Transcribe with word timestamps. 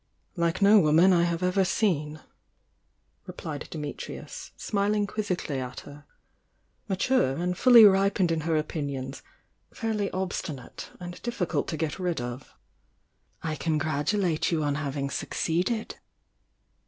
"Like 0.35 0.63
no 0.63 0.79
woman 0.79 1.13
I 1.13 1.25
have 1.25 1.43
ever 1.43 1.63
seen! 1.63 2.21
replied 3.27 3.67
Di 3.69 3.77
mitrius, 3.77 4.49
smiling 4.57 5.05
quizzically 5.05 5.59
at 5.59 5.81
her. 5.81 6.05
"Mature, 6.87 7.35
and 7.35 7.55
fully 7.55 7.85
ripened 7.85 8.31
in 8.31 8.41
her 8.41 8.57
opinions,— 8.57 9.21
fairiy 9.71 10.09
obstmate, 10.11 10.89
and 10.99 11.21
difiScult 11.21 11.67
to 11.67 11.77
get 11.77 11.99
rid 11.99 12.19
of." 12.19 12.51
THE 13.43 13.49
YOUNG 13.49 13.57
DIANA 13.57 13.57
147 13.59 13.61
"I 13.61 13.63
congratulate 13.63 14.51
you 14.51 14.63
on 14.63 14.75
having 14.83 15.11
succeeded!" 15.11 15.97